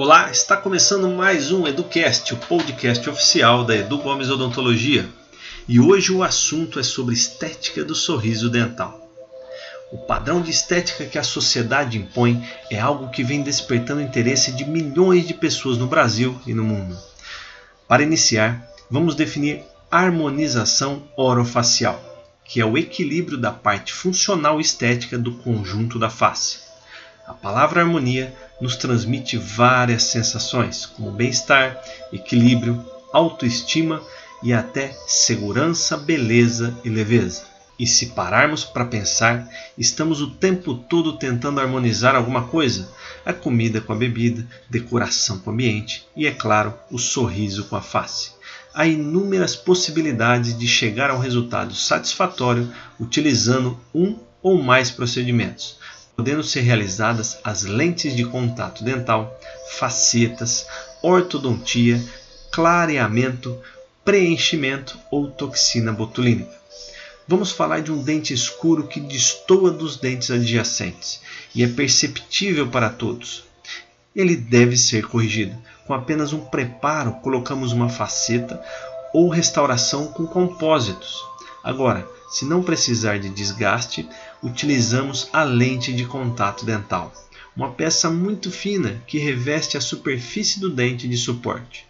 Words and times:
Olá, 0.00 0.30
está 0.30 0.56
começando 0.56 1.08
mais 1.08 1.50
um 1.50 1.66
EduCast, 1.66 2.32
o 2.32 2.36
podcast 2.36 3.10
oficial 3.10 3.64
da 3.64 3.74
Edu 3.74 3.98
Gomes 3.98 4.30
Odontologia. 4.30 5.08
E 5.66 5.80
hoje 5.80 6.12
o 6.12 6.22
assunto 6.22 6.78
é 6.78 6.84
sobre 6.84 7.16
estética 7.16 7.84
do 7.84 7.96
sorriso 7.96 8.48
dental. 8.48 9.10
O 9.90 9.98
padrão 9.98 10.40
de 10.40 10.52
estética 10.52 11.04
que 11.04 11.18
a 11.18 11.24
sociedade 11.24 11.98
impõe 11.98 12.48
é 12.70 12.78
algo 12.78 13.10
que 13.10 13.24
vem 13.24 13.42
despertando 13.42 14.00
interesse 14.00 14.52
de 14.52 14.64
milhões 14.64 15.26
de 15.26 15.34
pessoas 15.34 15.76
no 15.76 15.88
Brasil 15.88 16.40
e 16.46 16.54
no 16.54 16.62
mundo. 16.62 16.96
Para 17.88 18.04
iniciar, 18.04 18.70
vamos 18.88 19.16
definir 19.16 19.64
harmonização 19.90 21.08
orofacial, 21.16 22.00
que 22.44 22.60
é 22.60 22.64
o 22.64 22.78
equilíbrio 22.78 23.36
da 23.36 23.50
parte 23.50 23.92
funcional 23.92 24.60
estética 24.60 25.18
do 25.18 25.32
conjunto 25.38 25.98
da 25.98 26.08
face. 26.08 26.67
A 27.28 27.34
palavra 27.34 27.82
harmonia 27.82 28.34
nos 28.58 28.74
transmite 28.74 29.36
várias 29.36 30.04
sensações, 30.04 30.86
como 30.86 31.10
bem-estar, 31.10 31.78
equilíbrio, 32.10 32.82
autoestima 33.12 34.02
e 34.42 34.50
até 34.50 34.96
segurança, 35.06 35.94
beleza 35.94 36.74
e 36.82 36.88
leveza. 36.88 37.42
E 37.78 37.86
se 37.86 38.06
pararmos 38.06 38.64
para 38.64 38.86
pensar, 38.86 39.46
estamos 39.76 40.22
o 40.22 40.30
tempo 40.30 40.74
todo 40.74 41.18
tentando 41.18 41.60
harmonizar 41.60 42.16
alguma 42.16 42.44
coisa: 42.44 42.88
a 43.26 43.32
comida 43.34 43.78
com 43.78 43.92
a 43.92 43.96
bebida, 43.96 44.46
decoração 44.70 45.38
com 45.38 45.50
o 45.50 45.52
ambiente 45.52 46.06
e, 46.16 46.26
é 46.26 46.32
claro, 46.32 46.72
o 46.90 46.98
sorriso 46.98 47.64
com 47.64 47.76
a 47.76 47.82
face. 47.82 48.30
Há 48.72 48.86
inúmeras 48.86 49.54
possibilidades 49.54 50.58
de 50.58 50.66
chegar 50.66 51.10
a 51.10 51.14
um 51.14 51.20
resultado 51.20 51.74
satisfatório 51.74 52.72
utilizando 52.98 53.78
um 53.94 54.16
ou 54.42 54.62
mais 54.62 54.90
procedimentos, 54.90 55.76
podendo 56.18 56.42
ser 56.42 56.62
realizadas 56.62 57.38
as 57.44 57.62
lentes 57.62 58.16
de 58.16 58.24
contato 58.24 58.82
dental, 58.82 59.38
facetas, 59.78 60.66
ortodontia, 61.00 62.02
clareamento, 62.50 63.56
preenchimento 64.04 64.98
ou 65.12 65.30
toxina 65.30 65.92
botulínica. 65.92 66.58
Vamos 67.28 67.52
falar 67.52 67.82
de 67.82 67.92
um 67.92 68.02
dente 68.02 68.34
escuro 68.34 68.88
que 68.88 68.98
destoa 68.98 69.70
dos 69.70 69.96
dentes 69.96 70.32
adjacentes 70.32 71.20
e 71.54 71.62
é 71.62 71.68
perceptível 71.68 72.66
para 72.66 72.90
todos. 72.90 73.44
Ele 74.16 74.34
deve 74.34 74.76
ser 74.76 75.06
corrigido. 75.06 75.56
Com 75.86 75.94
apenas 75.94 76.32
um 76.32 76.40
preparo, 76.40 77.12
colocamos 77.22 77.70
uma 77.70 77.88
faceta 77.88 78.60
ou 79.14 79.28
restauração 79.28 80.08
com 80.08 80.26
compósitos. 80.26 81.14
Agora, 81.62 82.04
se 82.28 82.44
não 82.44 82.62
precisar 82.62 83.18
de 83.18 83.28
desgaste, 83.28 84.08
utilizamos 84.42 85.28
a 85.32 85.42
lente 85.42 85.92
de 85.92 86.04
contato 86.04 86.64
dental, 86.64 87.12
uma 87.56 87.72
peça 87.72 88.08
muito 88.08 88.50
fina 88.50 89.02
que 89.06 89.18
reveste 89.18 89.76
a 89.76 89.80
superfície 89.80 90.60
do 90.60 90.70
dente 90.70 91.08
de 91.08 91.16
suporte. 91.16 91.86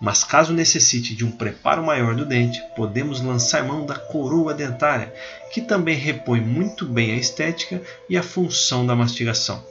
Mas 0.00 0.22
caso 0.22 0.52
necessite 0.52 1.14
de 1.14 1.24
um 1.24 1.30
preparo 1.30 1.82
maior 1.82 2.14
do 2.14 2.24
dente, 2.24 2.62
podemos 2.76 3.20
lançar 3.20 3.64
mão 3.64 3.84
da 3.84 3.96
coroa 3.96 4.54
dentária, 4.54 5.12
que 5.52 5.60
também 5.60 5.96
repõe 5.96 6.40
muito 6.40 6.84
bem 6.84 7.12
a 7.12 7.16
estética 7.16 7.82
e 8.08 8.16
a 8.16 8.22
função 8.22 8.86
da 8.86 8.94
mastigação. 8.94 9.64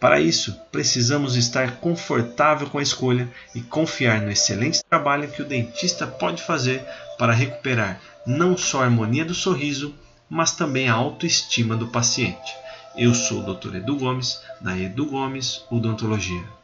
Para 0.00 0.18
isso, 0.18 0.58
precisamos 0.72 1.36
estar 1.36 1.76
confortável 1.76 2.68
com 2.70 2.78
a 2.78 2.82
escolha 2.82 3.28
e 3.54 3.60
confiar 3.60 4.22
no 4.22 4.30
excelente 4.30 4.82
trabalho 4.88 5.28
que 5.28 5.42
o 5.42 5.44
dentista 5.44 6.06
pode 6.06 6.42
fazer 6.42 6.82
para 7.18 7.34
recuperar 7.34 8.00
não 8.26 8.56
só 8.56 8.80
a 8.80 8.84
harmonia 8.84 9.26
do 9.26 9.34
sorriso, 9.34 9.94
mas 10.30 10.52
também 10.52 10.88
a 10.88 10.94
autoestima 10.94 11.76
do 11.76 11.88
paciente. 11.88 12.54
Eu 12.96 13.12
sou 13.12 13.42
o 13.42 13.54
Dr. 13.54 13.74
Edu 13.74 13.96
Gomes, 13.96 14.40
da 14.60 14.78
Edu 14.78 15.06
Gomes 15.06 15.64
Odontologia. 15.68 16.59